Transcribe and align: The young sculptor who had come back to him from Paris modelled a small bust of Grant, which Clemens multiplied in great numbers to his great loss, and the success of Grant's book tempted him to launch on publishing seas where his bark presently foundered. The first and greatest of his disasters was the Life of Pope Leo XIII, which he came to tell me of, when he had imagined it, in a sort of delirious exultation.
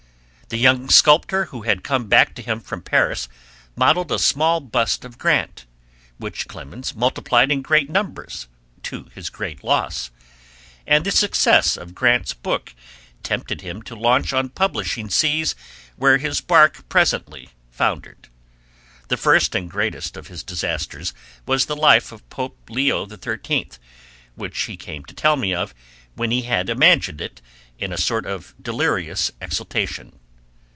The 0.53 0.57
young 0.57 0.89
sculptor 0.89 1.45
who 1.45 1.61
had 1.61 1.81
come 1.81 2.09
back 2.09 2.35
to 2.35 2.41
him 2.41 2.59
from 2.59 2.81
Paris 2.81 3.29
modelled 3.77 4.11
a 4.11 4.19
small 4.19 4.59
bust 4.59 5.05
of 5.05 5.17
Grant, 5.17 5.65
which 6.17 6.45
Clemens 6.49 6.93
multiplied 6.93 7.49
in 7.53 7.61
great 7.61 7.89
numbers 7.89 8.49
to 8.83 9.05
his 9.15 9.29
great 9.29 9.63
loss, 9.63 10.11
and 10.85 11.05
the 11.05 11.11
success 11.11 11.77
of 11.77 11.95
Grant's 11.95 12.33
book 12.33 12.75
tempted 13.23 13.61
him 13.61 13.81
to 13.83 13.95
launch 13.95 14.33
on 14.33 14.49
publishing 14.49 15.09
seas 15.09 15.55
where 15.95 16.17
his 16.17 16.41
bark 16.41 16.89
presently 16.89 17.51
foundered. 17.69 18.27
The 19.07 19.15
first 19.15 19.55
and 19.55 19.71
greatest 19.71 20.17
of 20.17 20.27
his 20.27 20.43
disasters 20.43 21.13
was 21.45 21.67
the 21.67 21.77
Life 21.77 22.11
of 22.11 22.29
Pope 22.29 22.59
Leo 22.69 23.07
XIII, 23.07 23.69
which 24.35 24.61
he 24.63 24.75
came 24.75 25.05
to 25.05 25.13
tell 25.15 25.37
me 25.37 25.53
of, 25.53 25.73
when 26.15 26.29
he 26.29 26.41
had 26.41 26.69
imagined 26.69 27.21
it, 27.21 27.41
in 27.79 27.93
a 27.93 27.97
sort 27.97 28.25
of 28.25 28.53
delirious 28.61 29.31
exultation. 29.39 30.17